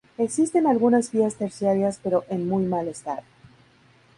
Existen 0.17 0.65
algunas 0.65 1.11
vías 1.11 1.35
terciarias 1.35 1.99
pero 2.01 2.23
en 2.27 2.49
muy 2.49 2.63
mal 2.63 2.87
estado. 2.87 3.21